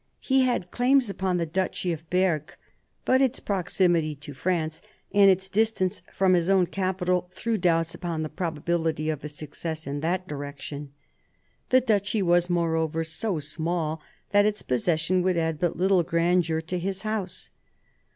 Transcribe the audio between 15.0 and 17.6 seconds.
would add but little grandeur to his House.